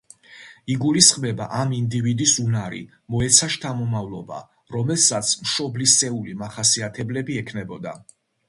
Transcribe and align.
იგულისხმება 0.75 1.45
ამ 1.57 1.75
ინდივიდის 1.79 2.33
უნარი, 2.45 2.81
მოეცა 3.15 3.51
შთამომავლობა, 3.57 4.41
რომელსაც 4.77 5.35
მშობლისეული 5.45 6.37
მახასიათებლები 6.45 7.39
ექნებოდა. 7.45 7.99